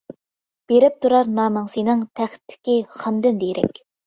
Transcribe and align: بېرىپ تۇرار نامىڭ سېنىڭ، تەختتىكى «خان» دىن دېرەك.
بېرىپ 0.71 0.95
تۇرار 1.05 1.29
نامىڭ 1.39 1.67
سېنىڭ، 1.75 2.01
تەختتىكى 2.21 2.79
«خان» 2.97 3.21
دىن 3.29 3.41
دېرەك. 3.47 3.81